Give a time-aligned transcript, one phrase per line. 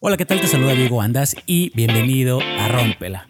[0.00, 0.40] Hola, ¿qué tal?
[0.40, 3.26] Te saluda Diego Andas y bienvenido a Rómpela,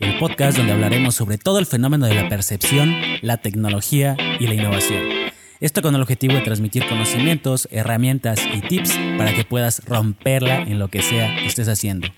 [0.00, 4.52] el podcast donde hablaremos sobre todo el fenómeno de la percepción, la tecnología y la
[4.52, 5.02] innovación.
[5.60, 10.78] Esto con el objetivo de transmitir conocimientos, herramientas y tips para que puedas romperla en
[10.78, 12.08] lo que sea que estés haciendo.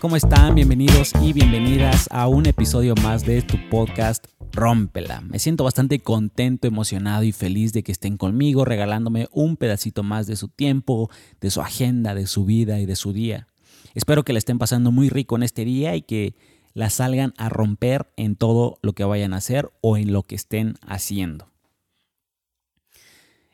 [0.00, 0.56] ¿Cómo están?
[0.56, 5.20] Bienvenidos y bienvenidas a un episodio más de tu podcast Rómpela.
[5.20, 10.26] Me siento bastante contento, emocionado y feliz de que estén conmigo regalándome un pedacito más
[10.26, 13.46] de su tiempo, de su agenda, de su vida y de su día.
[13.94, 16.34] Espero que la estén pasando muy rico en este día y que
[16.72, 20.34] la salgan a romper en todo lo que vayan a hacer o en lo que
[20.34, 21.53] estén haciendo.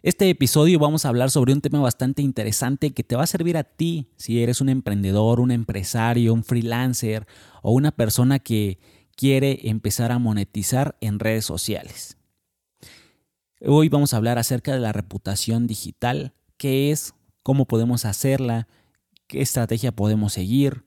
[0.02, 3.58] Este episodio vamos a hablar sobre un tema bastante interesante que te va a servir
[3.58, 7.26] a ti si eres un emprendedor, un empresario, un freelancer
[7.60, 8.78] o una persona que
[9.14, 12.16] quiere empezar a monetizar en redes sociales.
[13.60, 17.12] Hoy vamos a hablar acerca de la reputación digital, qué es,
[17.42, 18.68] cómo podemos hacerla,
[19.26, 20.82] qué estrategia podemos seguir.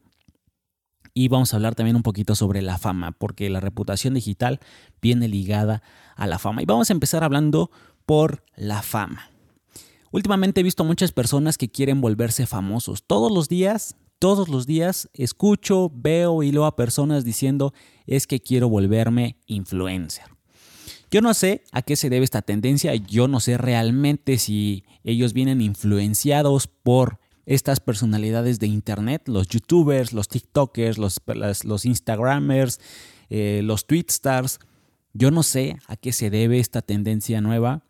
[1.13, 4.59] Y vamos a hablar también un poquito sobre la fama, porque la reputación digital
[4.99, 5.83] viene ligada
[6.15, 6.63] a la fama.
[6.63, 7.69] Y vamos a empezar hablando
[8.05, 9.29] por la fama.
[10.11, 13.03] Últimamente he visto muchas personas que quieren volverse famosos.
[13.03, 17.73] Todos los días, todos los días escucho, veo y leo a personas diciendo
[18.05, 20.25] es que quiero volverme influencer.
[21.09, 25.33] Yo no sé a qué se debe esta tendencia, yo no sé realmente si ellos
[25.33, 31.21] vienen influenciados por estas personalidades de internet, los youtubers, los tiktokers, los,
[31.63, 32.79] los instagramers,
[33.29, 34.59] eh, los tweetstars.
[35.13, 37.83] Yo no sé a qué se debe esta tendencia nueva,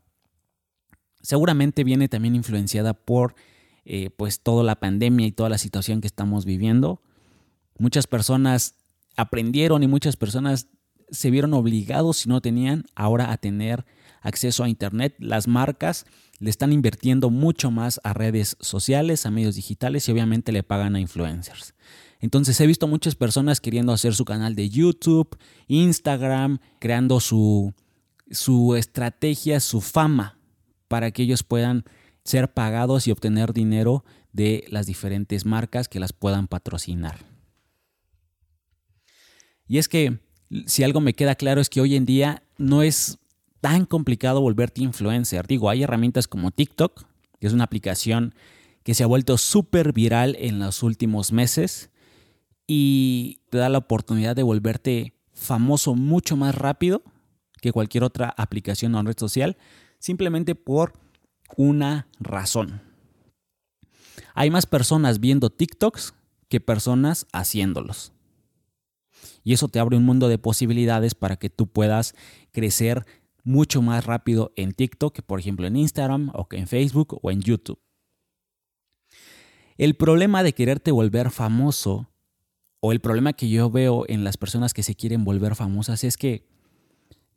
[1.24, 3.34] seguramente viene también influenciada por
[3.86, 7.02] eh, pues toda la pandemia y toda la situación que estamos viviendo.
[7.80, 8.76] Muchas personas
[9.16, 10.68] aprendieron y muchas personas
[11.10, 13.86] se vieron obligados si no tenían ahora a tener
[14.22, 15.16] acceso a internet.
[15.20, 16.06] Las marcas
[16.40, 20.96] le están invirtiendo mucho más a redes sociales, a medios digitales y obviamente le pagan
[20.96, 21.74] a influencers.
[22.20, 27.74] Entonces he visto muchas personas queriendo hacer su canal de YouTube, Instagram, creando su,
[28.32, 30.38] su estrategia, su fama
[30.94, 31.86] para que ellos puedan
[32.24, 37.26] ser pagados y obtener dinero de las diferentes marcas que las puedan patrocinar.
[39.68, 40.20] Y es que
[40.68, 43.18] si algo me queda claro es que hoy en día no es
[43.60, 45.48] tan complicado volverte influencer.
[45.48, 47.08] Digo, hay herramientas como TikTok,
[47.40, 48.36] que es una aplicación
[48.84, 51.90] que se ha vuelto súper viral en los últimos meses
[52.68, 57.02] y te da la oportunidad de volverte famoso mucho más rápido
[57.62, 59.58] que cualquier otra aplicación o red social
[60.04, 60.92] simplemente por
[61.56, 62.82] una razón.
[64.36, 66.14] Hay más personas viendo TikToks
[66.50, 68.12] que personas haciéndolos.
[69.46, 72.16] Y eso te abre un mundo de posibilidades para que tú puedas
[72.52, 73.06] crecer
[73.46, 77.32] mucho más rápido en TikTok que por ejemplo en Instagram o que en Facebook o
[77.32, 77.80] en YouTube.
[79.78, 82.10] El problema de quererte volver famoso
[82.82, 86.18] o el problema que yo veo en las personas que se quieren volver famosas es
[86.18, 86.46] que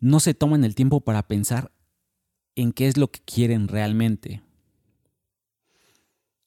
[0.01, 1.71] no se toman el tiempo para pensar
[2.57, 4.43] en qué es lo que quieren realmente.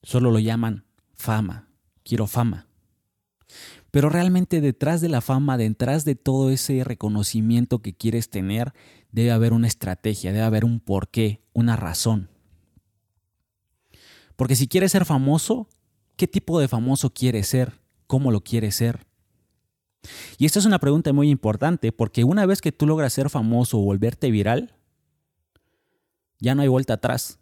[0.03, 1.69] Solo lo llaman fama,
[2.03, 2.67] quiero fama.
[3.91, 8.73] Pero realmente detrás de la fama, detrás de todo ese reconocimiento que quieres tener,
[9.11, 12.29] debe haber una estrategia, debe haber un porqué, una razón.
[14.35, 15.67] Porque si quieres ser famoso,
[16.15, 17.79] ¿qué tipo de famoso quieres ser?
[18.07, 19.05] ¿Cómo lo quieres ser?
[20.37, 23.79] Y esta es una pregunta muy importante porque una vez que tú logras ser famoso
[23.79, 24.78] o volverte viral,
[26.39, 27.39] ya no hay vuelta atrás.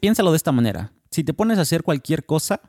[0.00, 0.92] piénsalo de esta manera.
[1.10, 2.62] Si te pones a hacer cualquier cosa,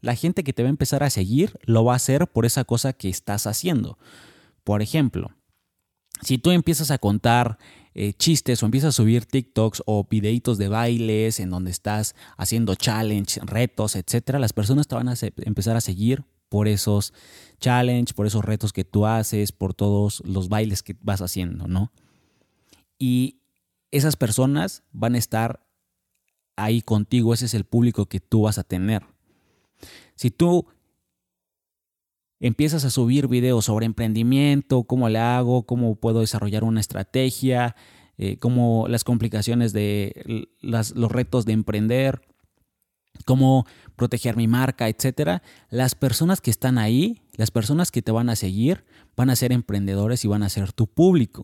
[0.00, 2.64] la gente que te va a empezar a seguir lo va a hacer por esa
[2.64, 3.98] cosa que estás haciendo.
[4.62, 5.34] Por ejemplo,
[6.22, 7.58] si tú empiezas a contar
[7.94, 12.74] eh, chistes o empiezas a subir TikToks o videitos de bailes en donde estás haciendo
[12.74, 15.14] challenge, retos, etcétera, las personas te van a
[15.44, 17.12] empezar a seguir por esos
[17.58, 21.90] challenge, por esos retos que tú haces, por todos los bailes que vas haciendo, ¿no?
[22.96, 23.40] Y
[23.90, 25.66] esas personas van a estar
[26.54, 29.02] ahí contigo, ese es el público que tú vas a tener.
[30.14, 30.68] Si tú
[32.38, 37.74] empiezas a subir videos sobre emprendimiento, cómo le hago, cómo puedo desarrollar una estrategia,
[38.16, 42.22] eh, cómo las complicaciones de los retos de emprender,
[43.24, 43.66] cómo
[43.96, 48.36] proteger mi marca, etcétera, las personas que están ahí, las personas que te van a
[48.36, 48.84] seguir,
[49.16, 51.42] van a ser emprendedores y van a ser tu público.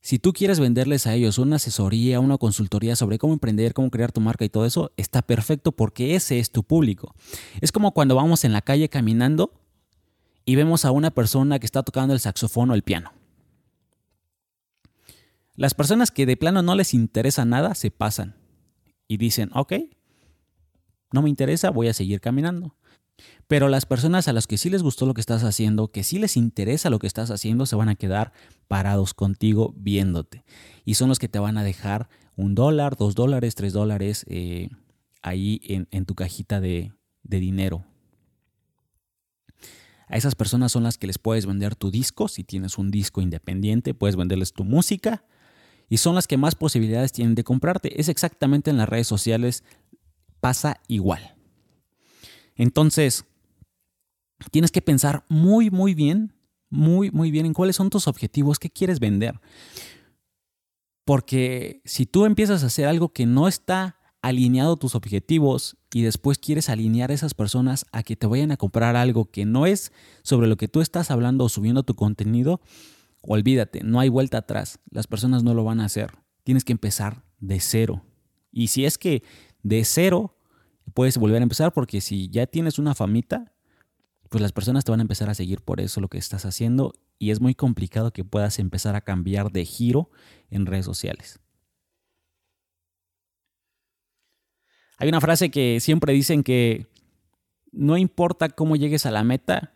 [0.00, 4.12] Si tú quieres venderles a ellos una asesoría, una consultoría sobre cómo emprender, cómo crear
[4.12, 7.14] tu marca y todo eso, está perfecto porque ese es tu público.
[7.62, 9.52] Es como cuando vamos en la calle caminando
[10.44, 13.12] y vemos a una persona que está tocando el saxofón o el piano.
[15.56, 18.34] Las personas que de plano no les interesa nada se pasan
[19.08, 19.72] y dicen, ok,
[21.14, 22.74] no me interesa, voy a seguir caminando.
[23.46, 26.18] Pero las personas a las que sí les gustó lo que estás haciendo, que sí
[26.18, 28.32] les interesa lo que estás haciendo, se van a quedar
[28.66, 30.44] parados contigo viéndote.
[30.84, 34.70] Y son los que te van a dejar un dólar, dos dólares, tres dólares eh,
[35.22, 37.84] ahí en, tu cajita de, de dinero.
[40.08, 42.26] A esas personas son las que les puedes vender tu disco.
[42.26, 45.24] Si tienes un disco independiente, puedes venderles tu música.
[45.88, 48.00] Y son las que más posibilidades tienen de comprarte.
[48.00, 49.64] Es exactamente en las redes sociales
[50.44, 51.34] pasa igual.
[52.54, 53.24] Entonces,
[54.50, 56.34] tienes que pensar muy, muy bien,
[56.68, 59.40] muy, muy bien en cuáles son tus objetivos, qué quieres vender.
[61.06, 66.36] Porque si tú empiezas a hacer algo que no está alineado tus objetivos y después
[66.36, 69.92] quieres alinear a esas personas a que te vayan a comprar algo que no es
[70.24, 72.60] sobre lo que tú estás hablando o subiendo tu contenido,
[73.22, 74.78] olvídate, no hay vuelta atrás.
[74.90, 76.12] Las personas no lo van a hacer.
[76.42, 78.04] Tienes que empezar de cero.
[78.52, 79.22] Y si es que
[79.62, 80.33] de cero
[80.94, 83.52] puedes volver a empezar porque si ya tienes una famita,
[84.30, 86.94] pues las personas te van a empezar a seguir por eso lo que estás haciendo
[87.18, 90.10] y es muy complicado que puedas empezar a cambiar de giro
[90.50, 91.40] en redes sociales.
[94.98, 96.86] Hay una frase que siempre dicen que
[97.72, 99.72] no importa cómo llegues a la meta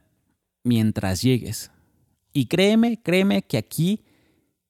[0.62, 1.72] mientras llegues.
[2.32, 4.04] Y créeme, créeme que aquí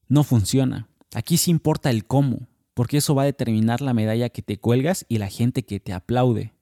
[0.08, 0.88] no funciona.
[1.14, 2.48] Aquí sí importa el cómo
[2.78, 5.92] porque eso va a determinar la medalla que te cuelgas y la gente que te
[5.92, 6.54] aplaude.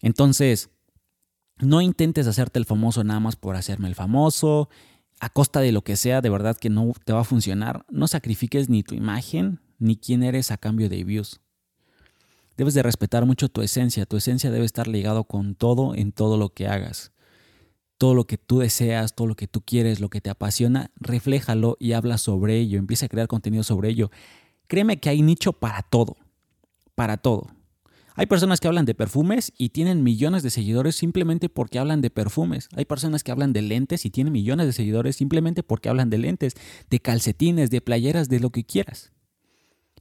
[0.00, 0.68] Entonces,
[1.60, 4.68] no intentes hacerte el famoso nada más por hacerme el famoso,
[5.20, 7.86] a costa de lo que sea, de verdad que no te va a funcionar.
[7.88, 11.40] No sacrifiques ni tu imagen ni quién eres a cambio de views.
[12.56, 16.36] Debes de respetar mucho tu esencia, tu esencia debe estar ligado con todo en todo
[16.36, 17.11] lo que hagas
[18.02, 21.76] todo lo que tú deseas, todo lo que tú quieres, lo que te apasiona, refléjalo
[21.78, 24.10] y habla sobre ello, empieza a crear contenido sobre ello.
[24.66, 26.16] Créeme que hay nicho para todo,
[26.96, 27.46] para todo.
[28.16, 32.10] Hay personas que hablan de perfumes y tienen millones de seguidores simplemente porque hablan de
[32.10, 32.68] perfumes.
[32.74, 36.18] Hay personas que hablan de lentes y tienen millones de seguidores simplemente porque hablan de
[36.18, 36.54] lentes,
[36.90, 39.12] de calcetines, de playeras, de lo que quieras.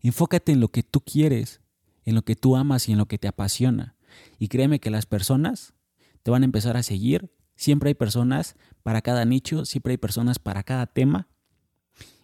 [0.01, 1.61] Enfócate en lo que tú quieres,
[2.03, 3.95] en lo que tú amas y en lo que te apasiona.
[4.39, 5.75] Y créeme que las personas
[6.23, 7.29] te van a empezar a seguir
[7.61, 11.27] Siempre hay personas para cada nicho, siempre hay personas para cada tema.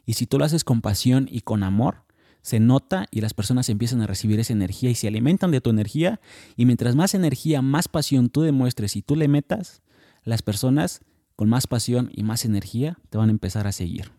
[0.03, 2.05] Y si tú lo haces con pasión y con amor,
[2.41, 5.69] se nota y las personas empiezan a recibir esa energía y se alimentan de tu
[5.69, 6.19] energía.
[6.55, 9.83] Y mientras más energía, más pasión tú demuestres y tú le metas,
[10.23, 11.01] las personas
[11.35, 14.11] con más pasión y más energía te van a empezar a seguir.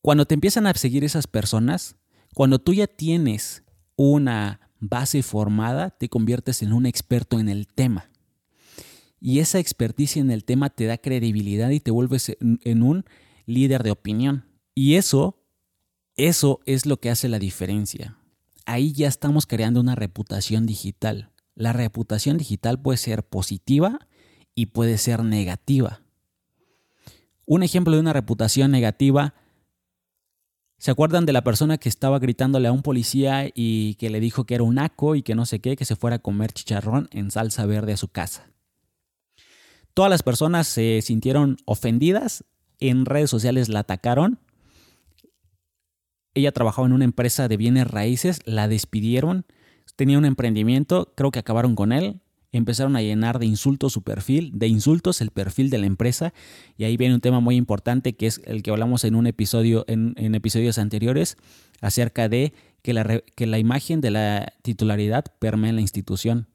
[0.00, 1.96] Cuando te empiezan a seguir esas personas,
[2.32, 3.62] cuando tú ya tienes
[3.94, 8.08] una base formada, te conviertes en un experto en el tema.
[9.24, 13.04] Y esa experticia en el tema te da credibilidad y te vuelves en, un
[13.46, 14.46] líder de opinión.
[14.74, 15.38] Y eso,
[16.16, 18.18] eso es lo que hace la diferencia.
[18.66, 21.30] Ahí ya estamos creando una reputación digital.
[21.54, 24.08] La reputación digital puede ser positiva
[24.56, 26.02] y puede ser negativa.
[27.46, 29.34] Un ejemplo de una reputación negativa,
[30.78, 34.46] ¿se acuerdan de la persona que estaba gritándole a un policía y que le dijo
[34.46, 37.06] que era un naco y que no sé qué, que se fuera a comer chicharrón
[37.12, 38.52] en salsa verde a su casa?
[39.94, 42.44] Todas las personas se sintieron ofendidas,
[42.80, 44.38] en redes sociales la atacaron.
[46.34, 49.44] Ella trabajaba en una empresa de bienes raíces, la despidieron,
[49.96, 52.20] tenía un emprendimiento, creo que acabaron con él,
[52.52, 56.32] empezaron a llenar de insultos su perfil, de insultos el perfil de la empresa,
[56.78, 59.84] y ahí viene un tema muy importante que es el que hablamos en un episodio,
[59.88, 61.36] en, episodios anteriores,
[61.82, 66.46] acerca de que la, que la imagen de la titularidad permea en la institución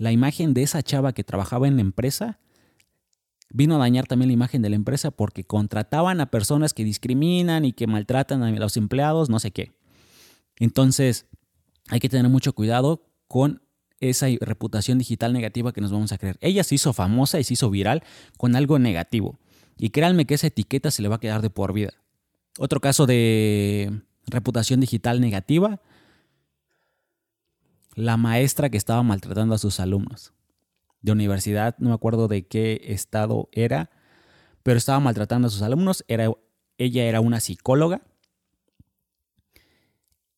[0.00, 2.40] la imagen de esa chava que trabajaba en la empresa
[3.50, 7.66] vino a dañar también la imagen de la empresa porque contrataban a personas que discriminan
[7.66, 9.74] y que maltratan a los empleados, no sé qué.
[10.58, 11.26] Entonces,
[11.90, 13.60] hay que tener mucho cuidado con
[14.00, 16.38] esa reputación digital negativa que nos vamos a creer.
[16.40, 18.02] Ella se hizo famosa y se hizo viral
[18.38, 19.38] con algo negativo.
[19.76, 21.92] Y créanme que esa etiqueta se le va a quedar de por vida.
[22.58, 25.82] Otro caso de reputación digital negativa
[27.94, 30.32] la maestra que estaba maltratando a sus alumnos
[31.02, 33.90] de universidad, no me acuerdo de qué estado era,
[34.62, 36.30] pero estaba maltratando a sus alumnos, era,
[36.78, 38.02] ella era una psicóloga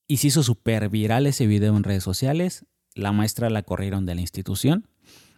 [0.06, 4.14] y se hizo súper viral ese video en redes sociales, la maestra la corrieron de
[4.14, 4.88] la institución,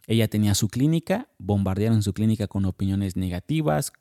[0.07, 3.93] ella tenía su clínica, bombardearon su clínica con opiniones negativas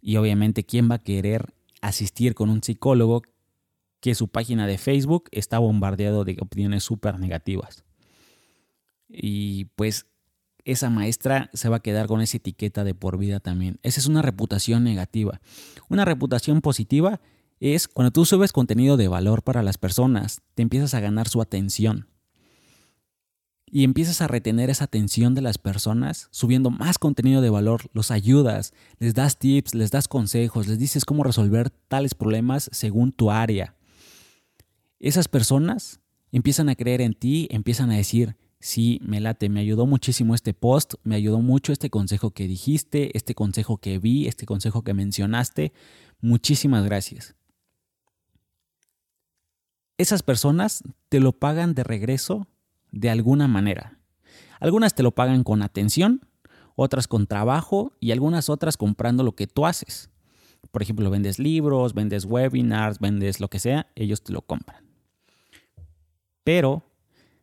[0.00, 3.22] y obviamente quién va a querer asistir con un psicólogo
[4.02, 7.84] que su página de Facebook está bombardeado de opiniones súper negativas.
[9.08, 10.06] Y pues
[10.64, 13.78] esa maestra se va a quedar con esa etiqueta de por vida también.
[13.84, 15.40] Esa es una reputación negativa.
[15.88, 17.20] Una reputación positiva
[17.60, 21.40] es cuando tú subes contenido de valor para las personas, te empiezas a ganar su
[21.40, 22.08] atención.
[23.66, 28.10] Y empiezas a retener esa atención de las personas subiendo más contenido de valor, los
[28.10, 33.30] ayudas, les das tips, les das consejos, les dices cómo resolver tales problemas según tu
[33.30, 33.76] área.
[35.02, 39.84] Esas personas empiezan a creer en ti, empiezan a decir, sí, me late, me ayudó
[39.84, 44.46] muchísimo este post, me ayudó mucho este consejo que dijiste, este consejo que vi, este
[44.46, 45.72] consejo que mencionaste.
[46.20, 47.34] Muchísimas gracias.
[49.98, 52.46] Esas personas te lo pagan de regreso
[52.92, 53.98] de alguna manera.
[54.60, 56.20] Algunas te lo pagan con atención,
[56.76, 60.10] otras con trabajo y algunas otras comprando lo que tú haces.
[60.70, 64.91] Por ejemplo, vendes libros, vendes webinars, vendes lo que sea, ellos te lo compran.
[66.44, 66.82] Pero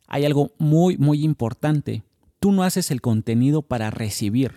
[0.07, 2.03] hay algo muy, muy importante.
[2.39, 4.55] Tú no haces el contenido para recibir.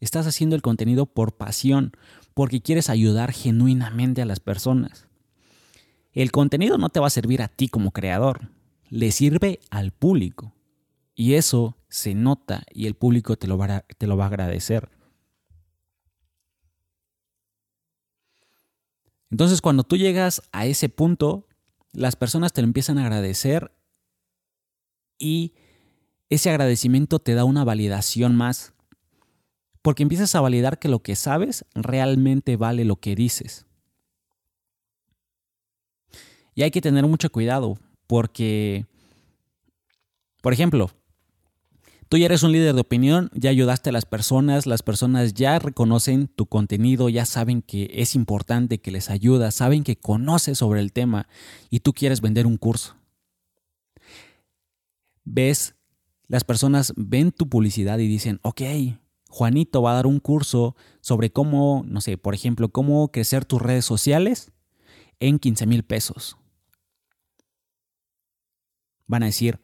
[0.00, 1.92] Estás haciendo el contenido por pasión,
[2.34, 5.06] porque quieres ayudar genuinamente a las personas.
[6.12, 8.50] El contenido no te va a servir a ti como creador,
[8.90, 10.52] le sirve al público.
[11.14, 14.28] Y eso se nota y el público te lo va a, te lo va a
[14.28, 14.90] agradecer.
[19.30, 21.46] Entonces cuando tú llegas a ese punto,
[21.92, 23.72] las personas te lo empiezan a agradecer
[25.22, 25.54] y
[26.30, 28.72] ese agradecimiento te da una validación más,
[29.80, 33.66] porque empiezas a validar que lo que sabes realmente vale lo que dices.
[36.54, 38.86] Y hay que tener mucho cuidado, porque,
[40.42, 40.90] por ejemplo,
[42.08, 45.58] tú ya eres un líder de opinión, ya ayudaste a las personas, las personas ya
[45.60, 50.80] reconocen tu contenido, ya saben que es importante, que les ayuda, saben que conoces sobre
[50.80, 51.28] el tema
[51.70, 52.96] y tú quieres vender un curso
[55.24, 55.74] ves,
[56.28, 58.62] las personas ven tu publicidad y dicen, ok,
[59.28, 63.62] Juanito va a dar un curso sobre cómo, no sé, por ejemplo, cómo crecer tus
[63.62, 64.52] redes sociales
[65.20, 66.36] en 15 mil pesos.
[69.06, 69.60] Van a decir,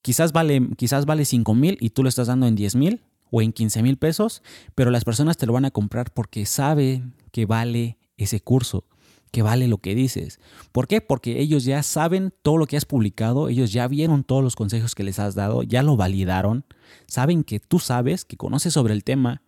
[0.00, 3.40] quizás vale, quizás vale 5 mil y tú lo estás dando en 10 mil o
[3.42, 4.42] en 15 mil pesos,
[4.74, 8.84] pero las personas te lo van a comprar porque saben que vale ese curso
[9.32, 10.38] que vale lo que dices.
[10.70, 11.00] ¿Por qué?
[11.00, 14.94] Porque ellos ya saben todo lo que has publicado, ellos ya vieron todos los consejos
[14.94, 16.64] que les has dado, ya lo validaron,
[17.06, 19.42] saben que tú sabes, que conoces sobre el tema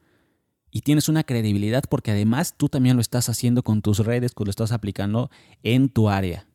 [0.71, 4.45] y tienes una credibilidad porque además tú también lo estás haciendo con tus redes, que
[4.45, 5.31] lo estás aplicando
[5.63, 6.49] en tu área.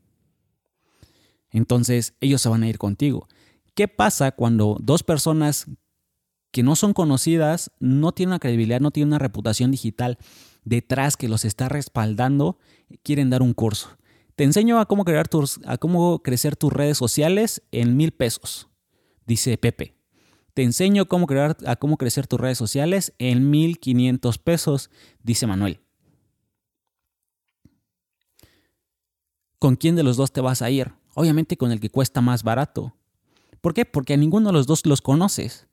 [1.52, 3.28] Entonces ellos se van a ir contigo.
[3.76, 5.68] ¿Qué pasa cuando dos personas
[6.52, 10.18] que no son conocidas, no tienen una credibilidad, no tienen una reputación digital
[10.64, 12.58] detrás que los está respaldando
[13.04, 13.98] quieren dar un curso.
[14.36, 18.70] Te enseño a cómo, crear tus, a cómo crecer tus redes sociales en mil pesos,
[19.26, 19.96] dice Pepe.
[20.54, 24.90] Te enseño cómo crear, a cómo crecer tus redes sociales en mil quinientos pesos,
[25.24, 25.82] dice Manuel.
[29.60, 30.94] ¿Con quién de los dos te vas a ir?
[31.16, 32.96] Obviamente con el que cuesta más barato.
[33.60, 33.84] ¿Por qué?
[33.84, 35.68] Porque a ninguno de los dos los conoces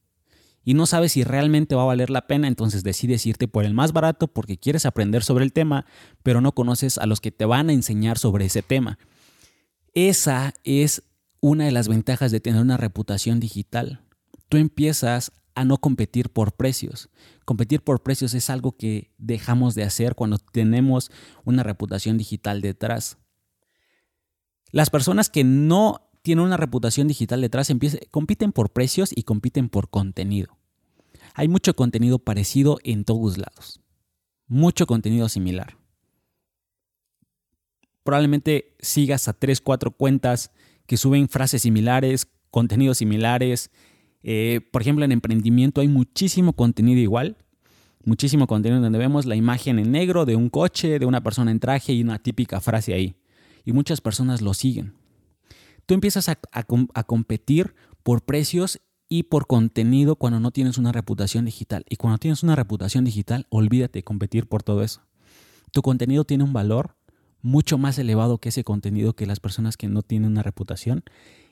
[0.66, 3.72] y no sabes si realmente va a valer la pena, entonces decides irte por el
[3.72, 5.86] más barato porque quieres aprender sobre el tema,
[6.24, 8.98] pero no conoces a los que te van a enseñar sobre ese tema.
[9.94, 11.04] Esa es
[11.38, 14.00] una de las ventajas de tener una reputación digital.
[14.48, 17.10] Tú empiezas a no competir por precios.
[17.44, 21.12] Competir por precios es algo que dejamos de hacer cuando tenemos
[21.44, 23.18] una reputación digital detrás.
[24.72, 27.72] Las personas que no tienen una reputación digital detrás,
[28.10, 30.58] compiten por precios y compiten por contenido.
[31.34, 33.80] Hay mucho contenido parecido en todos lados.
[34.48, 35.76] Mucho contenido similar.
[38.02, 40.50] Probablemente sigas a 3, 4 cuentas
[40.86, 43.70] que suben frases similares, contenidos similares.
[44.24, 47.36] Eh, por ejemplo, en emprendimiento hay muchísimo contenido igual.
[48.04, 51.60] Muchísimo contenido donde vemos la imagen en negro de un coche, de una persona en
[51.60, 53.14] traje y una típica frase ahí.
[53.64, 55.05] Y muchas personas lo siguen.
[55.86, 56.36] Tú empiezas a,
[57.04, 61.84] competir por precios y por contenido cuando no tienes una reputación digital.
[61.88, 65.02] Y cuando tienes una reputación digital, olvídate de competir por todo eso.
[65.70, 66.96] Tu contenido tiene un valor
[67.40, 71.04] mucho más elevado que ese contenido que las personas que no tienen una reputación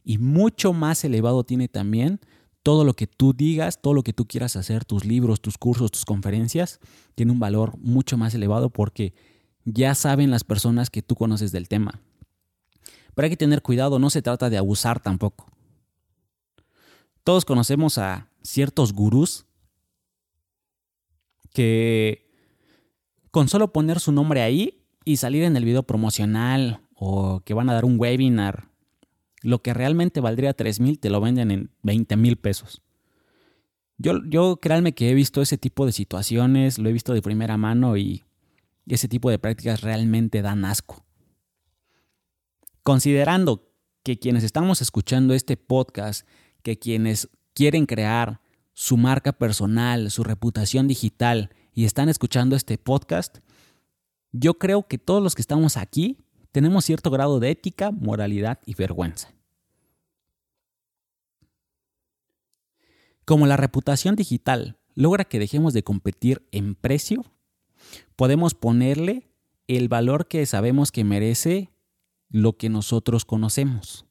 [0.03, 2.21] y mucho más elevado tiene también
[2.65, 5.93] todo lo que tú digas, todo lo que tú quieras hacer, tus libros, tus cursos,
[5.93, 6.81] tus conferencias,
[7.15, 9.15] tiene un valor mucho más elevado porque
[9.65, 12.01] ya saben las personas que tú conoces del tema.
[13.15, 15.47] Pero hay que tener cuidado, no se trata de abusar tampoco.
[17.23, 19.47] Todos conocemos a ciertos gurús
[21.53, 22.29] que
[23.31, 27.69] con solo poner su nombre ahí y salir en el video promocional o que van
[27.71, 28.69] a dar un webinar,
[29.43, 32.83] lo que realmente valdría 3 mil te lo venden en 20 mil pesos.
[33.97, 37.57] Yo, yo créanme que he visto ese tipo de situaciones, lo he visto de primera
[37.57, 38.25] mano y
[38.87, 41.05] ese tipo de prácticas realmente dan asco.
[42.85, 43.73] Considerando
[44.03, 46.29] que quienes estamos escuchando este podcast,
[46.63, 48.43] que quienes quieren crear
[48.75, 53.39] su marca personal, su reputación digital y están escuchando este podcast,
[54.33, 56.19] yo creo que todos los que estamos aquí
[56.53, 59.33] tenemos cierto grado de ética, moralidad y vergüenza.
[63.25, 67.25] Como la reputación digital logra que dejemos de competir en precio,
[68.15, 69.31] podemos ponerle
[69.69, 71.74] el valor que sabemos que merece
[72.35, 74.07] lo que nosotros conocemos.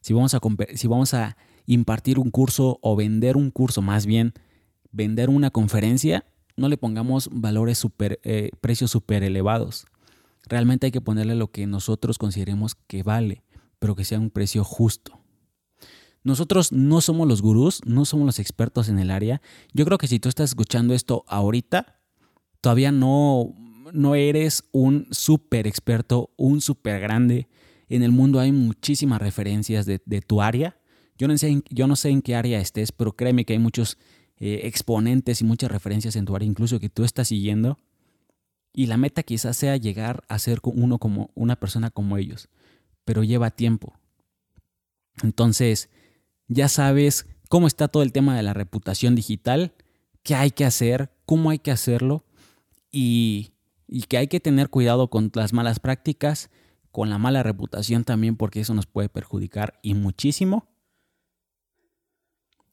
[0.00, 4.34] Si vamos a, impartir un curso o vender un curso, más bien
[4.90, 6.26] vender una conferencia,
[6.56, 9.86] no le pongamos valores super, eh, precios súper elevados.
[10.48, 13.44] Realmente hay que ponerle lo que nosotros consideremos que vale,
[13.78, 15.20] pero que sea un precio justo.
[16.24, 19.40] Nosotros no somos los gurús, no somos los expertos en el área.
[19.72, 22.00] Yo creo que si tú estás escuchando esto ahorita,
[22.60, 23.54] todavía no,
[23.92, 27.48] no eres un súper experto, un súper grande.
[27.88, 30.76] En el mundo hay muchísimas referencias de, tu área.
[31.18, 33.98] Yo no, sé, en qué área estés, pero créeme que hay muchos
[34.38, 37.78] eh, exponentes y muchas referencias en tu área, incluso que tú estás siguiendo.
[38.72, 42.48] Y la meta quizás sea llegar a ser uno como una persona como ellos,
[43.04, 43.94] pero lleva tiempo.
[45.22, 45.90] Entonces,
[46.48, 49.74] ya sabes cómo está todo el tema de la reputación digital,
[50.22, 52.24] qué hay que hacer, cómo hay que hacerlo
[52.90, 53.52] y,
[53.92, 56.48] y que hay que tener cuidado con las malas prácticas,
[56.90, 60.66] con la mala reputación también, porque eso nos puede perjudicar y muchísimo.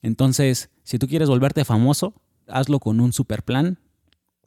[0.01, 2.13] Entonces, si tú quieres volverte famoso,
[2.47, 3.79] hazlo con un super plan,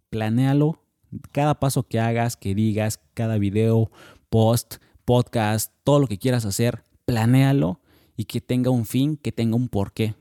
[0.08, 0.82] planéalo,
[1.30, 3.90] cada paso que hagas, que digas, cada video,
[4.30, 7.82] post, podcast, todo lo que quieras hacer, planéalo
[8.16, 10.14] y que tenga un fin, que tenga un porqué.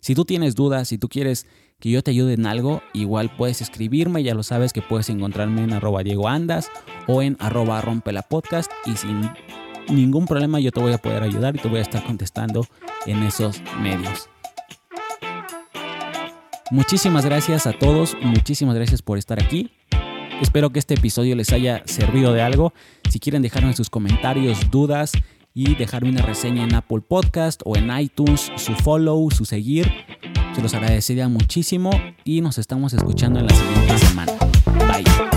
[0.00, 1.46] Si tú tienes dudas, si tú quieres
[1.80, 5.64] que yo te ayude en algo, igual puedes escribirme, ya lo sabes que puedes encontrarme
[5.64, 6.70] en arroba Diego Andas
[7.08, 9.30] o en arroba rompela podcast y sin
[9.88, 12.66] ningún problema yo te voy a poder ayudar y te voy a estar contestando
[13.06, 14.28] en esos medios.
[16.70, 19.72] Muchísimas gracias a todos, muchísimas gracias por estar aquí.
[20.40, 22.72] Espero que este episodio les haya servido de algo.
[23.10, 25.12] Si quieren dejarme sus comentarios, dudas
[25.52, 29.90] y dejarme una reseña en Apple Podcast o en iTunes, su follow, su seguir,
[30.22, 30.29] se
[30.60, 31.90] los agradecería muchísimo
[32.24, 34.32] y nos estamos escuchando en la siguiente semana.
[34.88, 35.29] Bye.